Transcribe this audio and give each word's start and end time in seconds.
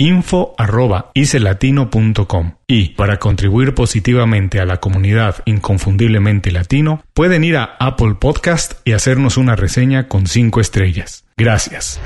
info.icelatino.com 0.00 2.52
y 2.66 2.88
para 2.90 3.18
contribuir 3.18 3.74
positivamente 3.74 4.60
a 4.60 4.64
la 4.64 4.78
comunidad 4.78 5.42
inconfundiblemente 5.44 6.50
latino, 6.50 7.02
pueden 7.12 7.44
ir 7.44 7.58
a 7.58 7.76
Apple 7.78 8.14
Podcast 8.18 8.80
y 8.86 8.92
hacernos 8.92 9.36
una 9.36 9.56
reseña 9.56 10.08
con 10.08 10.26
5 10.26 10.60
estrellas. 10.60 11.26
Gracias. 11.40 11.98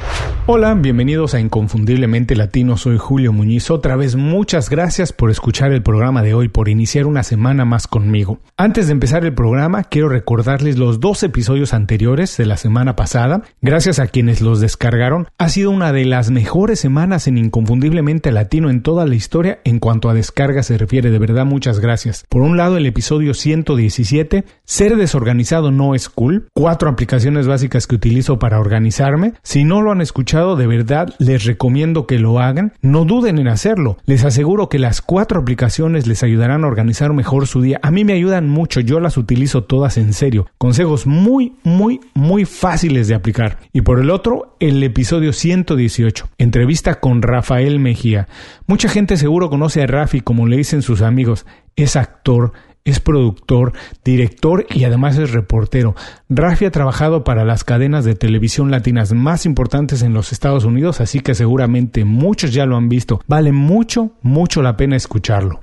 Hola, 0.46 0.74
bienvenidos 0.74 1.34
a 1.34 1.40
Inconfundiblemente 1.40 2.36
Latino, 2.36 2.76
soy 2.76 2.98
Julio 2.98 3.32
Muñiz. 3.32 3.68
Otra 3.68 3.96
vez 3.96 4.14
muchas 4.14 4.70
gracias 4.70 5.12
por 5.12 5.32
escuchar 5.32 5.72
el 5.72 5.82
programa 5.82 6.22
de 6.22 6.34
hoy, 6.34 6.48
por 6.48 6.68
iniciar 6.68 7.06
una 7.06 7.24
semana 7.24 7.64
más 7.64 7.88
conmigo. 7.88 8.38
Antes 8.56 8.86
de 8.86 8.92
empezar 8.92 9.24
el 9.24 9.34
programa, 9.34 9.82
quiero 9.82 10.08
recordarles 10.08 10.78
los 10.78 11.00
dos 11.00 11.24
episodios 11.24 11.74
anteriores 11.74 12.36
de 12.36 12.46
la 12.46 12.56
semana 12.56 12.94
pasada. 12.94 13.42
Gracias 13.60 13.98
a 13.98 14.06
quienes 14.06 14.40
los 14.40 14.60
descargaron, 14.60 15.26
ha 15.36 15.48
sido 15.48 15.72
una 15.72 15.92
de 15.92 16.04
las 16.04 16.30
mejores 16.30 16.78
semanas 16.78 17.26
en 17.26 17.36
Inconfundiblemente 17.36 18.30
Latino 18.30 18.70
en 18.70 18.82
toda 18.82 19.04
la 19.04 19.16
historia 19.16 19.58
en 19.64 19.80
cuanto 19.80 20.10
a 20.10 20.14
descarga 20.14 20.62
se 20.62 20.78
refiere. 20.78 21.10
De 21.10 21.18
verdad, 21.18 21.44
muchas 21.44 21.80
gracias. 21.80 22.24
Por 22.28 22.42
un 22.42 22.56
lado, 22.56 22.76
el 22.76 22.86
episodio 22.86 23.34
117, 23.34 24.44
Ser 24.64 24.96
desorganizado 24.96 25.72
no 25.72 25.96
es 25.96 26.08
cool. 26.08 26.46
Cuatro 26.54 26.88
aplicaciones 26.88 27.48
básicas 27.48 27.88
que 27.88 27.96
utilizo 27.96 28.38
para 28.38 28.60
organizarme 28.60 29.23
si 29.42 29.64
no 29.64 29.82
lo 29.82 29.92
han 29.92 30.00
escuchado, 30.00 30.56
de 30.56 30.66
verdad 30.66 31.14
les 31.18 31.44
recomiendo 31.44 32.06
que 32.06 32.18
lo 32.18 32.40
hagan. 32.40 32.72
No 32.82 33.04
duden 33.04 33.38
en 33.38 33.48
hacerlo. 33.48 33.98
Les 34.04 34.24
aseguro 34.24 34.68
que 34.68 34.78
las 34.78 35.00
cuatro 35.00 35.40
aplicaciones 35.40 36.06
les 36.06 36.22
ayudarán 36.22 36.64
a 36.64 36.68
organizar 36.68 37.12
mejor 37.12 37.46
su 37.46 37.62
día. 37.62 37.80
A 37.82 37.90
mí 37.90 38.04
me 38.04 38.12
ayudan 38.12 38.48
mucho, 38.48 38.80
yo 38.80 39.00
las 39.00 39.16
utilizo 39.16 39.64
todas 39.64 39.96
en 39.96 40.12
serio. 40.12 40.46
Consejos 40.58 41.06
muy, 41.06 41.54
muy, 41.62 42.00
muy 42.14 42.44
fáciles 42.44 43.08
de 43.08 43.14
aplicar. 43.14 43.58
Y 43.72 43.82
por 43.82 44.00
el 44.00 44.10
otro, 44.10 44.56
el 44.60 44.82
episodio 44.82 45.32
118, 45.32 46.28
entrevista 46.38 47.00
con 47.00 47.22
Rafael 47.22 47.78
Mejía. 47.78 48.28
Mucha 48.66 48.88
gente 48.88 49.16
seguro 49.16 49.50
conoce 49.50 49.82
a 49.82 49.86
Rafi, 49.86 50.20
como 50.20 50.46
le 50.46 50.56
dicen 50.56 50.82
sus 50.82 51.02
amigos. 51.02 51.46
Es 51.76 51.96
actor, 51.96 52.52
es 52.84 53.00
productor, 53.00 53.72
director 54.04 54.66
y 54.68 54.84
además 54.84 55.16
es 55.16 55.32
reportero. 55.32 55.94
Rafi 56.28 56.66
ha 56.66 56.70
trabajado 56.70 57.24
para 57.24 57.44
las 57.46 57.64
cadenas 57.64 58.04
de 58.04 58.14
televisión 58.14 58.70
latinas 58.70 59.14
más 59.14 59.46
importantes 59.46 60.02
en 60.02 60.12
los 60.12 60.32
Estados 60.32 60.64
Unidos, 60.64 61.00
así 61.00 61.20
que 61.20 61.34
seguramente 61.34 62.04
muchos 62.04 62.52
ya 62.52 62.66
lo 62.66 62.76
han 62.76 62.90
visto. 62.90 63.20
Vale 63.26 63.52
mucho, 63.52 64.12
mucho 64.20 64.60
la 64.60 64.76
pena 64.76 64.96
escucharlo. 64.96 65.60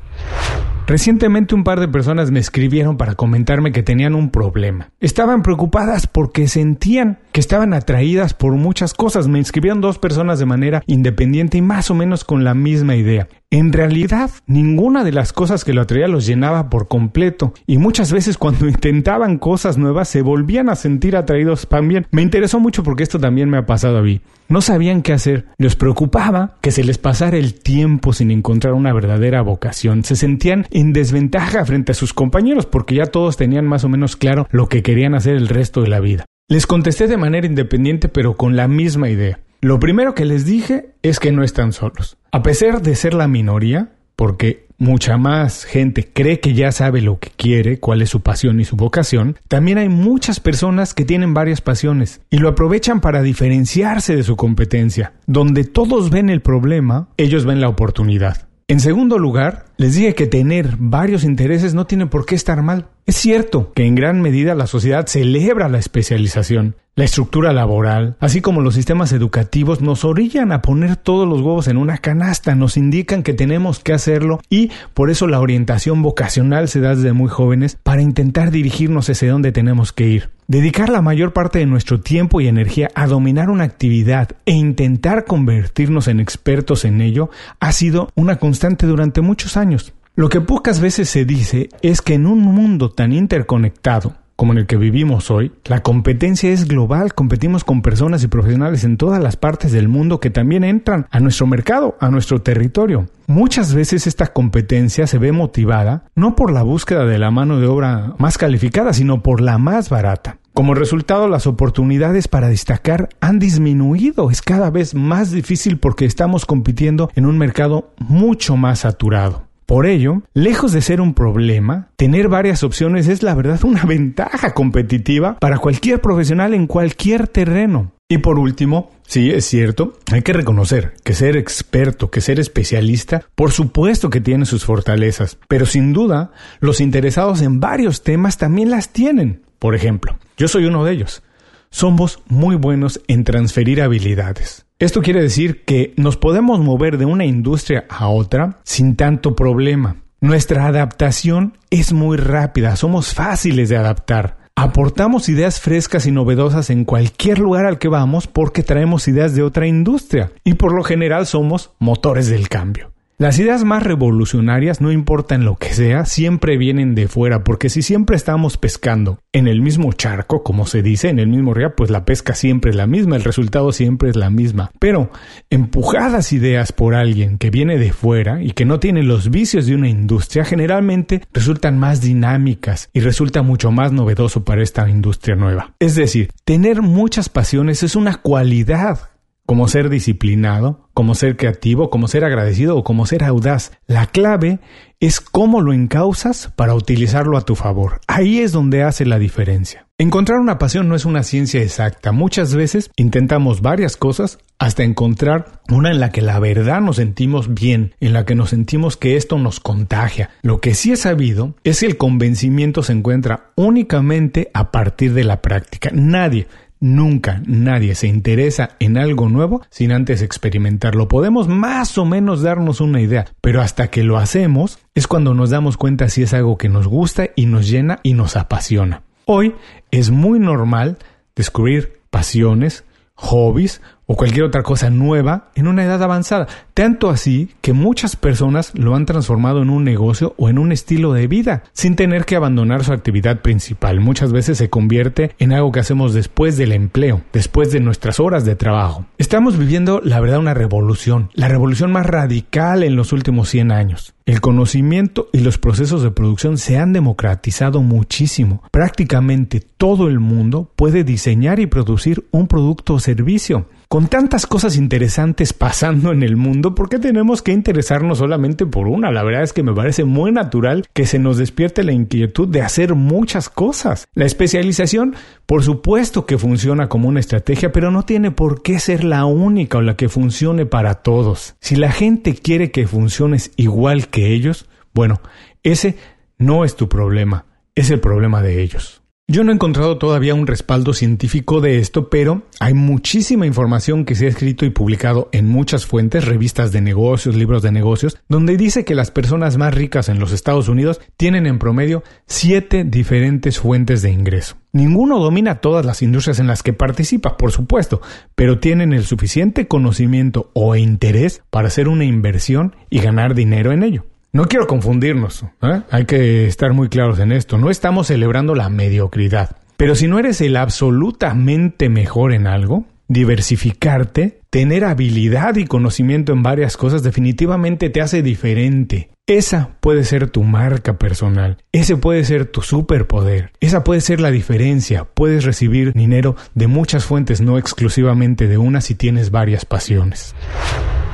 Recientemente 0.87 1.53
un 1.53 1.63
par 1.63 1.79
de 1.79 1.87
personas 1.87 2.31
me 2.31 2.39
escribieron 2.39 2.97
para 2.97 3.13
comentarme 3.13 3.71
que 3.71 3.83
tenían 3.83 4.15
un 4.15 4.31
problema. 4.31 4.89
Estaban 4.99 5.43
preocupadas 5.43 6.07
porque 6.07 6.47
sentían 6.47 7.19
que 7.31 7.39
estaban 7.39 7.73
atraídas 7.73 8.33
por 8.33 8.53
muchas 8.53 8.93
cosas. 8.93 9.27
Me 9.27 9.39
escribieron 9.39 9.79
dos 9.79 9.99
personas 9.99 10.39
de 10.39 10.47
manera 10.47 10.83
independiente 10.87 11.59
y 11.59 11.61
más 11.61 11.91
o 11.91 11.95
menos 11.95 12.25
con 12.25 12.43
la 12.43 12.55
misma 12.55 12.95
idea. 12.95 13.27
En 13.53 13.73
realidad, 13.73 14.31
ninguna 14.47 15.03
de 15.03 15.11
las 15.11 15.33
cosas 15.33 15.65
que 15.65 15.73
lo 15.73 15.81
atraía 15.81 16.07
los 16.07 16.25
llenaba 16.25 16.69
por 16.69 16.87
completo 16.87 17.53
y 17.67 17.79
muchas 17.79 18.13
veces 18.13 18.37
cuando 18.37 18.65
intentaban 18.69 19.37
cosas 19.37 19.77
nuevas 19.77 20.07
se 20.07 20.21
volvían 20.21 20.69
a 20.69 20.77
sentir 20.77 21.17
atraídos 21.17 21.67
también. 21.67 22.07
Me 22.11 22.21
interesó 22.21 22.61
mucho 22.61 22.81
porque 22.81 23.03
esto 23.03 23.19
también 23.19 23.49
me 23.49 23.57
ha 23.57 23.65
pasado 23.65 23.97
a 23.97 24.03
mí. 24.03 24.21
No 24.47 24.61
sabían 24.61 25.01
qué 25.01 25.11
hacer, 25.11 25.47
les 25.57 25.75
preocupaba 25.75 26.55
que 26.61 26.71
se 26.71 26.85
les 26.85 26.97
pasara 26.97 27.35
el 27.35 27.53
tiempo 27.53 28.13
sin 28.13 28.31
encontrar 28.31 28.73
una 28.73 28.93
verdadera 28.93 29.41
vocación. 29.41 30.05
Se 30.05 30.15
sentían 30.15 30.65
en 30.71 30.93
desventaja 30.93 31.65
frente 31.65 31.91
a 31.91 31.95
sus 31.95 32.13
compañeros 32.13 32.65
porque 32.65 32.95
ya 32.95 33.07
todos 33.07 33.35
tenían 33.35 33.67
más 33.67 33.83
o 33.83 33.89
menos 33.89 34.15
claro 34.15 34.47
lo 34.51 34.69
que 34.69 34.81
querían 34.81 35.13
hacer 35.13 35.35
el 35.35 35.49
resto 35.49 35.81
de 35.81 35.89
la 35.89 35.99
vida. 35.99 36.23
Les 36.47 36.67
contesté 36.67 37.07
de 37.07 37.17
manera 37.17 37.47
independiente 37.47 38.07
pero 38.07 38.37
con 38.37 38.55
la 38.55 38.69
misma 38.69 39.09
idea. 39.09 39.39
Lo 39.63 39.79
primero 39.79 40.15
que 40.15 40.25
les 40.25 40.43
dije 40.43 40.89
es 41.03 41.19
que 41.19 41.31
no 41.31 41.43
están 41.43 41.71
solos. 41.71 42.17
A 42.31 42.41
pesar 42.41 42.81
de 42.81 42.95
ser 42.95 43.13
la 43.13 43.27
minoría, 43.27 43.91
porque 44.15 44.65
mucha 44.79 45.17
más 45.17 45.65
gente 45.65 46.09
cree 46.11 46.39
que 46.39 46.55
ya 46.55 46.71
sabe 46.71 46.99
lo 47.01 47.19
que 47.19 47.29
quiere, 47.29 47.79
cuál 47.79 48.01
es 48.01 48.09
su 48.09 48.21
pasión 48.21 48.59
y 48.59 48.65
su 48.65 48.75
vocación, 48.75 49.37
también 49.47 49.77
hay 49.77 49.87
muchas 49.87 50.39
personas 50.39 50.95
que 50.95 51.05
tienen 51.05 51.35
varias 51.35 51.61
pasiones 51.61 52.21
y 52.31 52.37
lo 52.37 52.49
aprovechan 52.49 53.01
para 53.01 53.21
diferenciarse 53.21 54.15
de 54.15 54.23
su 54.23 54.35
competencia. 54.35 55.13
Donde 55.27 55.63
todos 55.63 56.09
ven 56.09 56.31
el 56.31 56.41
problema, 56.41 57.09
ellos 57.17 57.45
ven 57.45 57.61
la 57.61 57.69
oportunidad. 57.69 58.47
En 58.67 58.79
segundo 58.79 59.19
lugar, 59.19 59.65
les 59.77 59.95
dije 59.95 60.15
que 60.15 60.27
tener 60.27 60.75
varios 60.79 61.23
intereses 61.23 61.73
no 61.75 61.85
tiene 61.85 62.07
por 62.07 62.25
qué 62.25 62.35
estar 62.35 62.63
mal. 62.63 62.87
Es 63.11 63.17
cierto 63.17 63.73
que 63.73 63.85
en 63.85 63.95
gran 63.95 64.21
medida 64.21 64.55
la 64.55 64.67
sociedad 64.67 65.05
celebra 65.05 65.67
la 65.67 65.79
especialización, 65.79 66.77
la 66.95 67.03
estructura 67.03 67.51
laboral, 67.51 68.15
así 68.21 68.39
como 68.39 68.61
los 68.61 68.75
sistemas 68.75 69.11
educativos 69.11 69.81
nos 69.81 70.05
orillan 70.05 70.53
a 70.53 70.61
poner 70.61 70.95
todos 70.95 71.27
los 71.27 71.41
huevos 71.41 71.67
en 71.67 71.75
una 71.75 71.97
canasta, 71.97 72.55
nos 72.55 72.77
indican 72.77 73.21
que 73.21 73.33
tenemos 73.33 73.81
que 73.81 73.91
hacerlo 73.91 74.39
y 74.49 74.71
por 74.93 75.09
eso 75.09 75.27
la 75.27 75.41
orientación 75.41 76.01
vocacional 76.01 76.69
se 76.69 76.79
da 76.79 76.95
desde 76.95 77.11
muy 77.11 77.27
jóvenes 77.27 77.77
para 77.83 78.01
intentar 78.01 78.49
dirigirnos 78.49 79.09
hacia 79.09 79.29
donde 79.29 79.51
tenemos 79.51 79.91
que 79.91 80.07
ir. 80.07 80.29
Dedicar 80.47 80.87
la 80.87 81.01
mayor 81.01 81.33
parte 81.33 81.59
de 81.59 81.65
nuestro 81.65 81.99
tiempo 81.99 82.39
y 82.39 82.47
energía 82.47 82.91
a 82.95 83.07
dominar 83.07 83.49
una 83.49 83.65
actividad 83.65 84.29
e 84.45 84.53
intentar 84.53 85.25
convertirnos 85.25 86.07
en 86.07 86.21
expertos 86.21 86.85
en 86.85 87.01
ello 87.01 87.29
ha 87.59 87.73
sido 87.73 88.09
una 88.15 88.37
constante 88.37 88.87
durante 88.87 89.19
muchos 89.19 89.57
años. 89.57 89.91
Lo 90.13 90.27
que 90.27 90.41
pocas 90.41 90.81
veces 90.81 91.09
se 91.09 91.23
dice 91.23 91.69
es 91.81 92.01
que 92.01 92.15
en 92.15 92.25
un 92.25 92.39
mundo 92.39 92.89
tan 92.89 93.13
interconectado 93.13 94.15
como 94.35 94.51
en 94.51 94.57
el 94.57 94.65
que 94.65 94.75
vivimos 94.75 95.31
hoy, 95.31 95.53
la 95.65 95.83
competencia 95.83 96.51
es 96.51 96.67
global, 96.67 97.13
competimos 97.13 97.63
con 97.63 97.81
personas 97.81 98.23
y 98.23 98.27
profesionales 98.27 98.83
en 98.83 98.97
todas 98.97 99.21
las 99.21 99.37
partes 99.37 99.71
del 99.71 99.87
mundo 99.87 100.19
que 100.19 100.31
también 100.31 100.63
entran 100.65 101.07
a 101.11 101.19
nuestro 101.19 101.47
mercado, 101.47 101.95
a 102.01 102.09
nuestro 102.09 102.41
territorio. 102.41 103.07
Muchas 103.27 103.73
veces 103.73 104.05
esta 104.05 104.33
competencia 104.33 105.07
se 105.07 105.17
ve 105.17 105.31
motivada 105.31 106.05
no 106.15 106.35
por 106.35 106.51
la 106.51 106.63
búsqueda 106.63 107.05
de 107.05 107.19
la 107.19 107.31
mano 107.31 107.59
de 107.59 107.67
obra 107.67 108.15
más 108.17 108.37
calificada, 108.37 108.93
sino 108.93 109.21
por 109.21 109.39
la 109.39 109.59
más 109.59 109.89
barata. 109.89 110.39
Como 110.53 110.73
resultado, 110.73 111.29
las 111.29 111.47
oportunidades 111.47 112.27
para 112.27 112.49
destacar 112.49 113.07
han 113.21 113.39
disminuido. 113.39 114.29
Es 114.29 114.41
cada 114.41 114.71
vez 114.71 114.93
más 114.93 115.31
difícil 115.31 115.77
porque 115.77 116.05
estamos 116.05 116.45
compitiendo 116.45 117.09
en 117.15 117.27
un 117.27 117.37
mercado 117.37 117.93
mucho 117.99 118.57
más 118.57 118.79
saturado. 118.79 119.50
Por 119.71 119.85
ello, 119.85 120.23
lejos 120.33 120.73
de 120.73 120.81
ser 120.81 120.99
un 120.99 121.13
problema, 121.13 121.91
tener 121.95 122.27
varias 122.27 122.61
opciones 122.61 123.07
es 123.07 123.23
la 123.23 123.35
verdad 123.35 123.63
una 123.63 123.83
ventaja 123.87 124.53
competitiva 124.53 125.37
para 125.39 125.59
cualquier 125.59 126.01
profesional 126.01 126.53
en 126.53 126.67
cualquier 126.67 127.29
terreno. 127.29 127.93
Y 128.09 128.17
por 128.17 128.37
último, 128.37 128.91
sí, 129.07 129.31
es 129.31 129.45
cierto, 129.45 129.93
hay 130.11 130.23
que 130.23 130.33
reconocer 130.33 130.95
que 131.05 131.13
ser 131.13 131.37
experto, 131.37 132.11
que 132.11 132.19
ser 132.19 132.37
especialista, 132.37 133.23
por 133.33 133.51
supuesto 133.51 134.09
que 134.09 134.19
tiene 134.19 134.45
sus 134.45 134.65
fortalezas, 134.65 135.37
pero 135.47 135.65
sin 135.65 135.93
duda, 135.93 136.33
los 136.59 136.81
interesados 136.81 137.41
en 137.41 137.61
varios 137.61 138.03
temas 138.03 138.37
también 138.37 138.71
las 138.71 138.89
tienen. 138.89 139.43
Por 139.57 139.73
ejemplo, 139.73 140.17
yo 140.35 140.49
soy 140.49 140.65
uno 140.65 140.83
de 140.83 140.91
ellos. 140.91 141.23
somos 141.69 142.19
muy 142.27 142.57
buenos 142.57 142.99
en 143.07 143.23
transferir 143.23 143.81
habilidades. 143.81 144.65
Esto 144.81 145.03
quiere 145.03 145.21
decir 145.21 145.63
que 145.63 145.93
nos 145.95 146.17
podemos 146.17 146.59
mover 146.59 146.97
de 146.97 147.05
una 147.05 147.23
industria 147.23 147.85
a 147.87 148.07
otra 148.07 148.61
sin 148.63 148.95
tanto 148.95 149.35
problema. 149.35 149.97
Nuestra 150.21 150.65
adaptación 150.65 151.55
es 151.69 151.93
muy 151.93 152.17
rápida, 152.17 152.75
somos 152.75 153.13
fáciles 153.13 153.69
de 153.69 153.77
adaptar. 153.77 154.39
Aportamos 154.55 155.29
ideas 155.29 155.59
frescas 155.59 156.07
y 156.07 156.11
novedosas 156.11 156.71
en 156.71 156.83
cualquier 156.83 157.37
lugar 157.37 157.67
al 157.67 157.77
que 157.77 157.89
vamos 157.89 158.25
porque 158.25 158.63
traemos 158.63 159.07
ideas 159.07 159.35
de 159.35 159.43
otra 159.43 159.67
industria 159.67 160.31
y 160.43 160.55
por 160.55 160.73
lo 160.73 160.81
general 160.83 161.27
somos 161.27 161.69
motores 161.77 162.27
del 162.27 162.49
cambio. 162.49 162.91
Las 163.21 163.37
ideas 163.37 163.63
más 163.63 163.83
revolucionarias, 163.83 164.81
no 164.81 164.91
importa 164.91 165.35
en 165.35 165.45
lo 165.45 165.55
que 165.55 165.75
sea, 165.75 166.05
siempre 166.05 166.57
vienen 166.57 166.95
de 166.95 167.07
fuera, 167.07 167.43
porque 167.43 167.69
si 167.69 167.83
siempre 167.83 168.15
estamos 168.15 168.57
pescando 168.57 169.19
en 169.31 169.47
el 169.47 169.61
mismo 169.61 169.93
charco, 169.93 170.41
como 170.41 170.65
se 170.65 170.81
dice, 170.81 171.09
en 171.09 171.19
el 171.19 171.27
mismo 171.27 171.53
río, 171.53 171.75
pues 171.75 171.91
la 171.91 172.03
pesca 172.03 172.33
siempre 172.33 172.71
es 172.71 172.75
la 172.75 172.87
misma, 172.87 173.17
el 173.17 173.23
resultado 173.23 173.73
siempre 173.73 174.09
es 174.09 174.15
la 174.15 174.31
misma. 174.31 174.71
Pero 174.79 175.11
empujadas 175.51 176.33
ideas 176.33 176.71
por 176.71 176.95
alguien 176.95 177.37
que 177.37 177.51
viene 177.51 177.77
de 177.77 177.93
fuera 177.93 178.41
y 178.41 178.53
que 178.53 178.65
no 178.65 178.79
tiene 178.79 179.03
los 179.03 179.29
vicios 179.29 179.67
de 179.67 179.75
una 179.75 179.87
industria, 179.87 180.43
generalmente 180.43 181.21
resultan 181.31 181.77
más 181.77 182.01
dinámicas 182.01 182.89
y 182.91 183.01
resulta 183.01 183.43
mucho 183.43 183.69
más 183.69 183.91
novedoso 183.91 184.43
para 184.43 184.63
esta 184.63 184.89
industria 184.89 185.35
nueva. 185.35 185.75
Es 185.77 185.93
decir, 185.93 186.31
tener 186.43 186.81
muchas 186.81 187.29
pasiones 187.29 187.83
es 187.83 187.95
una 187.95 188.15
cualidad 188.15 189.10
como 189.51 189.67
ser 189.67 189.89
disciplinado, 189.89 190.87
como 190.93 191.13
ser 191.13 191.35
creativo, 191.35 191.89
como 191.89 192.07
ser 192.07 192.23
agradecido 192.23 192.77
o 192.77 192.85
como 192.85 193.05
ser 193.05 193.21
audaz. 193.25 193.73
La 193.85 194.05
clave 194.05 194.61
es 195.01 195.19
cómo 195.19 195.59
lo 195.59 195.73
encausas 195.73 196.53
para 196.55 196.73
utilizarlo 196.73 197.37
a 197.37 197.41
tu 197.41 197.55
favor. 197.55 197.99
Ahí 198.07 198.39
es 198.39 198.53
donde 198.53 198.83
hace 198.83 199.05
la 199.05 199.19
diferencia. 199.19 199.87
Encontrar 199.97 200.39
una 200.39 200.57
pasión 200.57 200.87
no 200.87 200.95
es 200.95 201.05
una 201.05 201.21
ciencia 201.21 201.61
exacta. 201.61 202.11
Muchas 202.11 202.55
veces 202.55 202.89
intentamos 202.95 203.61
varias 203.61 203.97
cosas 203.97 204.39
hasta 204.57 204.83
encontrar 204.83 205.61
una 205.69 205.91
en 205.91 205.99
la 205.99 206.11
que 206.11 206.21
la 206.21 206.39
verdad 206.39 206.81
nos 206.81 206.95
sentimos 206.95 207.53
bien, 207.53 207.93
en 207.99 208.13
la 208.13 208.25
que 208.25 208.33
nos 208.33 208.51
sentimos 208.51 208.95
que 208.97 209.15
esto 209.15 209.37
nos 209.37 209.59
contagia. 209.59 210.31
Lo 210.43 210.59
que 210.59 210.75
sí 210.75 210.91
he 210.91 210.97
sabido 210.97 211.55
es 211.63 211.81
que 211.81 211.87
el 211.87 211.97
convencimiento 211.97 212.81
se 212.83 212.93
encuentra 212.93 213.51
únicamente 213.55 214.49
a 214.53 214.71
partir 214.71 215.13
de 215.13 215.23
la 215.23 215.41
práctica. 215.41 215.91
Nadie, 215.93 216.47
Nunca 216.83 217.43
nadie 217.45 217.93
se 217.93 218.07
interesa 218.07 218.71
en 218.79 218.97
algo 218.97 219.29
nuevo 219.29 219.61
sin 219.69 219.91
antes 219.91 220.23
experimentarlo. 220.23 221.07
Podemos 221.07 221.47
más 221.47 221.95
o 221.99 222.05
menos 222.05 222.41
darnos 222.41 222.81
una 222.81 222.99
idea, 222.99 223.27
pero 223.39 223.61
hasta 223.61 223.91
que 223.91 224.01
lo 224.03 224.17
hacemos 224.17 224.79
es 224.95 225.05
cuando 225.05 225.35
nos 225.35 225.51
damos 225.51 225.77
cuenta 225.77 226.09
si 226.09 226.23
es 226.23 226.33
algo 226.33 226.57
que 226.57 226.69
nos 226.69 226.87
gusta 226.87 227.29
y 227.35 227.45
nos 227.45 227.69
llena 227.69 227.99
y 228.01 228.15
nos 228.15 228.35
apasiona. 228.35 229.03
Hoy 229.25 229.53
es 229.91 230.09
muy 230.09 230.39
normal 230.39 230.97
descubrir 231.35 232.01
pasiones, 232.09 232.83
hobbies 233.13 233.79
o 234.11 234.15
cualquier 234.15 234.43
otra 234.43 234.61
cosa 234.61 234.89
nueva 234.89 235.51
en 235.55 235.67
una 235.67 235.85
edad 235.85 236.03
avanzada. 236.03 236.45
Tanto 236.73 237.09
así 237.09 237.49
que 237.61 237.71
muchas 237.71 238.17
personas 238.17 238.73
lo 238.75 238.93
han 238.93 239.05
transformado 239.05 239.61
en 239.61 239.69
un 239.69 239.85
negocio 239.85 240.35
o 240.37 240.49
en 240.49 240.59
un 240.59 240.73
estilo 240.73 241.13
de 241.13 241.27
vida, 241.27 241.63
sin 241.71 241.95
tener 241.95 242.25
que 242.25 242.35
abandonar 242.35 242.83
su 242.83 242.91
actividad 242.91 243.39
principal. 243.39 244.01
Muchas 244.01 244.33
veces 244.33 244.57
se 244.57 244.69
convierte 244.69 245.31
en 245.39 245.53
algo 245.53 245.71
que 245.71 245.79
hacemos 245.79 246.13
después 246.13 246.57
del 246.57 246.73
empleo, 246.73 247.21
después 247.31 247.71
de 247.71 247.79
nuestras 247.79 248.19
horas 248.19 248.43
de 248.43 248.57
trabajo. 248.57 249.05
Estamos 249.17 249.57
viviendo, 249.57 250.01
la 250.03 250.19
verdad, 250.19 250.39
una 250.39 250.53
revolución, 250.53 251.29
la 251.33 251.47
revolución 251.47 251.93
más 251.93 252.05
radical 252.05 252.83
en 252.83 252.97
los 252.97 253.13
últimos 253.13 253.47
100 253.47 253.71
años. 253.71 254.13
El 254.25 254.41
conocimiento 254.41 255.29
y 255.31 255.39
los 255.39 255.57
procesos 255.57 256.03
de 256.03 256.11
producción 256.11 256.57
se 256.57 256.77
han 256.77 256.91
democratizado 256.91 257.81
muchísimo. 257.81 258.61
Prácticamente 258.71 259.61
todo 259.61 260.09
el 260.09 260.19
mundo 260.19 260.69
puede 260.75 261.03
diseñar 261.03 261.59
y 261.59 261.65
producir 261.65 262.25
un 262.31 262.47
producto 262.47 262.95
o 262.95 262.99
servicio. 262.99 263.67
Con 263.91 264.07
tantas 264.07 264.47
cosas 264.47 264.77
interesantes 264.77 265.51
pasando 265.51 266.13
en 266.13 266.23
el 266.23 266.37
mundo, 266.37 266.73
¿por 266.73 266.87
qué 266.87 266.97
tenemos 266.97 267.41
que 267.41 267.51
interesarnos 267.51 268.19
solamente 268.19 268.65
por 268.65 268.87
una? 268.87 269.11
La 269.11 269.21
verdad 269.21 269.43
es 269.43 269.51
que 269.51 269.63
me 269.63 269.73
parece 269.73 270.05
muy 270.05 270.31
natural 270.31 270.87
que 270.93 271.05
se 271.05 271.19
nos 271.19 271.35
despierte 271.35 271.83
la 271.83 271.91
inquietud 271.91 272.47
de 272.47 272.61
hacer 272.61 272.95
muchas 272.95 273.49
cosas. 273.49 274.07
La 274.13 274.23
especialización, 274.23 275.13
por 275.45 275.63
supuesto 275.63 276.25
que 276.25 276.37
funciona 276.37 276.87
como 276.87 277.09
una 277.09 277.19
estrategia, 277.19 277.73
pero 277.73 277.91
no 277.91 278.03
tiene 278.03 278.31
por 278.31 278.61
qué 278.61 278.79
ser 278.79 279.03
la 279.03 279.25
única 279.25 279.79
o 279.79 279.81
la 279.81 279.97
que 279.97 280.07
funcione 280.07 280.65
para 280.65 280.93
todos. 281.03 281.55
Si 281.59 281.75
la 281.75 281.91
gente 281.91 282.33
quiere 282.33 282.71
que 282.71 282.87
funciones 282.87 283.51
igual 283.57 284.07
que 284.07 284.33
ellos, 284.33 284.69
bueno, 284.93 285.19
ese 285.63 285.97
no 286.37 286.63
es 286.63 286.77
tu 286.77 286.87
problema, 286.87 287.43
es 287.75 287.91
el 287.91 287.99
problema 287.99 288.41
de 288.41 288.63
ellos. 288.63 289.00
Yo 289.31 289.45
no 289.45 289.53
he 289.53 289.55
encontrado 289.55 289.97
todavía 289.97 290.35
un 290.35 290.45
respaldo 290.45 290.93
científico 290.93 291.61
de 291.61 291.77
esto, 291.77 292.09
pero 292.09 292.41
hay 292.59 292.73
muchísima 292.73 293.45
información 293.45 294.03
que 294.03 294.13
se 294.13 294.25
ha 294.25 294.29
escrito 294.29 294.65
y 294.65 294.71
publicado 294.71 295.29
en 295.31 295.47
muchas 295.47 295.85
fuentes, 295.85 296.25
revistas 296.25 296.73
de 296.73 296.81
negocios, 296.81 297.37
libros 297.37 297.61
de 297.61 297.71
negocios, 297.71 298.17
donde 298.27 298.57
dice 298.57 298.83
que 298.83 298.93
las 298.93 299.09
personas 299.09 299.55
más 299.55 299.73
ricas 299.73 300.09
en 300.09 300.19
los 300.19 300.33
Estados 300.33 300.67
Unidos 300.67 300.99
tienen 301.15 301.47
en 301.47 301.59
promedio 301.59 302.03
siete 302.25 302.83
diferentes 302.83 303.57
fuentes 303.57 304.01
de 304.01 304.11
ingreso. 304.11 304.57
Ninguno 304.73 305.17
domina 305.17 305.61
todas 305.61 305.85
las 305.85 306.01
industrias 306.01 306.39
en 306.39 306.47
las 306.47 306.61
que 306.61 306.73
participa, 306.73 307.37
por 307.37 307.53
supuesto, 307.53 308.01
pero 308.35 308.59
tienen 308.59 308.91
el 308.91 309.05
suficiente 309.05 309.65
conocimiento 309.65 310.51
o 310.53 310.75
interés 310.75 311.41
para 311.49 311.69
hacer 311.69 311.87
una 311.87 312.03
inversión 312.03 312.75
y 312.89 312.99
ganar 312.99 313.33
dinero 313.33 313.71
en 313.71 313.83
ello. 313.83 314.10
No 314.33 314.45
quiero 314.45 314.65
confundirnos, 314.65 315.43
¿eh? 315.61 315.81
hay 315.91 316.05
que 316.05 316.47
estar 316.47 316.71
muy 316.71 316.87
claros 316.87 317.19
en 317.19 317.33
esto, 317.33 317.57
no 317.57 317.69
estamos 317.69 318.07
celebrando 318.07 318.55
la 318.55 318.69
mediocridad, 318.69 319.57
pero 319.75 319.93
si 319.93 320.07
no 320.07 320.19
eres 320.19 320.39
el 320.39 320.55
absolutamente 320.55 321.89
mejor 321.89 322.31
en 322.31 322.47
algo, 322.47 322.85
diversificarte, 323.09 324.39
tener 324.49 324.85
habilidad 324.85 325.57
y 325.57 325.65
conocimiento 325.65 326.31
en 326.31 326.43
varias 326.43 326.77
cosas 326.77 327.03
definitivamente 327.03 327.89
te 327.89 327.99
hace 327.99 328.21
diferente. 328.21 329.09
Esa 329.27 329.71
puede 329.81 330.05
ser 330.05 330.29
tu 330.29 330.43
marca 330.43 330.97
personal, 330.97 331.57
ese 331.73 331.97
puede 331.97 332.23
ser 332.23 332.45
tu 332.45 332.61
superpoder, 332.61 333.51
esa 333.59 333.83
puede 333.83 333.99
ser 333.99 334.21
la 334.21 334.31
diferencia, 334.31 335.03
puedes 335.13 335.43
recibir 335.43 335.91
dinero 335.91 336.37
de 336.55 336.67
muchas 336.67 337.03
fuentes, 337.03 337.41
no 337.41 337.57
exclusivamente 337.57 338.47
de 338.47 338.57
una 338.57 338.79
si 338.79 338.95
tienes 338.95 339.29
varias 339.29 339.65
pasiones. 339.65 340.33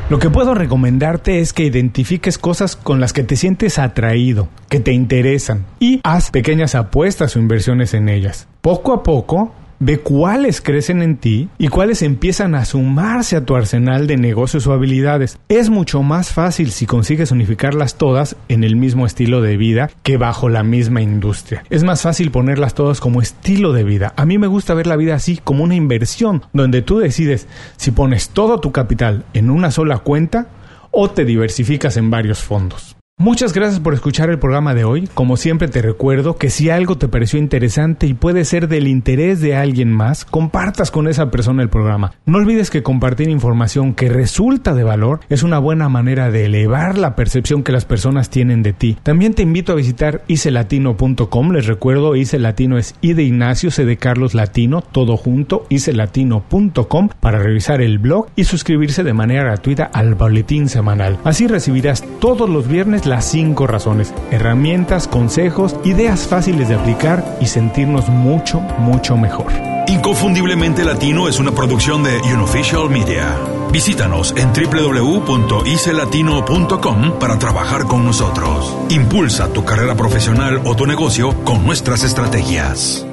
Lo 0.10 0.20
que 0.20 0.30
puedo 0.30 0.54
recomendarte 0.54 1.42
es 1.42 1.52
que 1.52 1.66
identifiques 1.66 2.38
cosas 2.38 2.78
con 2.78 3.02
las 3.02 3.12
que 3.12 3.24
te 3.24 3.36
sientes 3.36 3.78
atraído, 3.78 4.48
que 4.70 4.80
te 4.80 4.94
interesan, 4.94 5.66
y 5.82 6.00
haz 6.02 6.32
pequeñas 6.32 6.76
apuestas 6.76 7.36
o 7.36 7.40
inversiones 7.40 7.94
en 7.94 8.08
ellas. 8.08 8.48
Poco 8.62 8.94
a 8.94 9.04
poco, 9.04 9.54
Ve 9.80 10.00
cuáles 10.00 10.60
crecen 10.60 11.04
en 11.04 11.18
ti 11.18 11.50
y 11.60 11.68
cuáles 11.68 12.02
empiezan 12.02 12.56
a 12.56 12.66
sumarse 12.66 13.36
a 13.36 13.46
tu 13.46 13.56
arsenal 13.56 14.08
de 14.08 14.18
negocios 14.18 14.66
o 14.66 14.74
habilidades. 14.74 15.38
Es 15.50 15.70
mucho 15.70 16.02
más 16.02 16.34
fácil 16.34 16.72
si 16.72 16.88
consigues 16.88 17.32
unificarlas 17.32 17.96
todas 17.96 18.36
en 18.48 18.64
el 18.64 18.76
mismo 18.76 19.06
estilo 19.06 19.42
de 19.42 19.56
vida 19.56 19.92
que 20.02 20.18
bajo 20.18 20.50
la 20.50 20.64
misma 20.64 21.02
industria. 21.02 21.64
Es 21.70 21.84
más 21.84 22.02
fácil 22.02 22.32
ponerlas 22.32 22.74
todas 22.74 23.00
como 23.00 23.22
estilo 23.22 23.72
de 23.72 23.84
vida. 23.84 24.14
A 24.16 24.26
mí 24.26 24.40
me 24.40 24.48
gusta 24.48 24.74
ver 24.74 24.88
la 24.88 24.96
vida 24.96 25.14
así 25.14 25.40
como 25.44 25.64
una 25.64 25.76
inversión, 25.76 26.44
donde 26.54 26.82
tú 26.82 26.98
decides 26.98 27.48
si 27.76 27.92
pones 27.92 28.30
todo 28.30 28.60
tu 28.60 28.72
capital 28.72 29.26
en 29.34 29.52
una 29.52 29.70
sola 29.70 30.00
cuenta 30.00 30.48
o 30.90 31.12
te 31.12 31.24
diversificas 31.24 31.98
en 31.98 32.10
varios 32.10 32.40
fondos. 32.40 32.98
Muchas 33.20 33.52
gracias 33.52 33.80
por 33.80 33.96
escuchar 33.96 34.30
el 34.30 34.38
programa 34.38 34.76
de 34.76 34.84
hoy. 34.84 35.10
Como 35.16 35.38
siempre 35.38 35.68
te 35.68 35.82
recuerdo 35.82 36.38
que 36.38 36.52
si 36.52 36.70
algo 36.70 37.00
te 37.00 37.08
pareció 37.08 37.40
interesante 37.40 38.06
y 38.06 38.14
puede 38.14 38.46
ser 38.46 38.68
del 38.68 38.88
interés 38.88 39.42
de 39.42 39.56
alguien 39.56 39.92
más, 39.92 40.24
compartas 40.24 40.92
con 40.92 41.08
esa 41.08 41.32
persona 41.32 41.64
el 41.64 41.70
programa. 41.70 42.14
No 42.28 42.38
olvides 42.38 42.70
que 42.70 42.84
compartir 42.84 43.28
información 43.30 43.96
que 43.96 44.08
resulta 44.08 44.76
de 44.76 44.84
valor 44.84 45.22
es 45.30 45.42
una 45.42 45.58
buena 45.58 45.90
manera 45.90 46.30
de 46.30 46.46
elevar 46.46 47.00
la 47.00 47.16
percepción 47.16 47.64
que 47.64 47.72
las 47.72 47.86
personas 47.86 48.30
tienen 48.30 48.62
de 48.62 48.74
ti. 48.74 48.98
También 49.02 49.34
te 49.34 49.42
invito 49.42 49.72
a 49.72 49.78
visitar 49.78 50.22
icelatino.com. 50.28 51.52
Les 51.54 51.66
recuerdo, 51.66 52.16
Ice 52.16 52.38
Latino 52.38 52.78
es 52.78 52.94
I 53.02 53.14
de 53.14 53.24
Ignacio, 53.24 53.72
C 53.72 53.84
de 53.84 53.98
Carlos 53.98 54.36
Latino, 54.36 54.82
todo 54.84 55.18
junto, 55.18 55.66
icelatino.com 55.70 57.10
para 57.20 57.40
revisar 57.40 57.82
el 57.82 57.98
blog 57.98 58.28
y 58.36 58.44
suscribirse 58.44 59.04
de 59.04 59.14
manera 59.14 59.42
gratuita 59.42 59.86
al 59.86 60.14
boletín 60.14 60.70
semanal. 60.70 61.18
Así 61.24 61.48
recibirás 61.48 62.06
todos 62.20 62.48
los 62.48 62.68
viernes 62.68 63.07
las 63.08 63.26
cinco 63.26 63.68
razones, 63.68 64.14
herramientas, 64.32 65.08
consejos, 65.08 65.76
ideas 65.84 66.28
fáciles 66.28 66.70
de 66.70 66.76
aplicar 66.76 67.38
y 67.42 67.48
sentirnos 67.48 68.08
mucho, 68.10 68.60
mucho 68.60 69.18
mejor. 69.18 69.52
Inconfundiblemente 69.88 70.84
Latino 70.84 71.30
es 71.30 71.40
una 71.40 71.52
producción 71.52 72.04
de 72.04 72.20
Unofficial 72.20 72.90
Media. 72.90 73.38
Visítanos 73.72 74.36
en 74.36 74.52
www.icelatino.com 74.54 77.20
para 77.20 77.40
trabajar 77.40 77.86
con 77.86 78.04
nosotros. 78.06 78.76
Impulsa 78.90 79.54
tu 79.54 79.64
carrera 79.64 79.96
profesional 79.96 80.60
o 80.66 80.76
tu 80.76 80.86
negocio 80.86 81.34
con 81.44 81.66
nuestras 81.66 82.04
estrategias. 82.04 83.08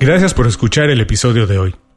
Gracias 0.00 0.32
por 0.34 0.48
escuchar 0.48 0.90
el 0.90 1.00
episodio 1.00 1.46
de 1.46 1.58
hoy. 1.58 1.76